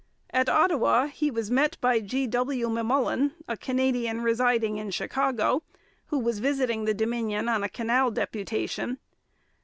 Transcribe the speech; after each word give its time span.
At 0.31 0.49
Ottawa 0.49 1.05
he 1.05 1.29
was 1.29 1.51
met 1.51 1.77
by 1.79 1.99
G. 1.99 2.25
W. 2.25 2.69
M'Mullen, 2.69 3.33
a 3.47 3.55
Canadian 3.55 4.21
residing 4.21 4.77
in 4.77 4.89
Chicago, 4.89 5.61
who 6.07 6.17
was 6.17 6.39
visiting 6.39 6.85
the 6.85 6.95
Dominion 6.95 7.47
on 7.47 7.63
a 7.63 7.69
canal 7.69 8.09
deputation. 8.09 8.97